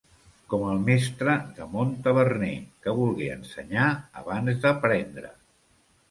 Com 0.51 0.61
el 0.67 0.79
mestre 0.85 1.33
de 1.57 1.65
Montaverner, 1.73 2.53
que 2.85 2.93
volgué 2.99 3.27
ensenyar 3.33 3.85
abans 4.23 4.63
d'aprendre. 4.65 5.31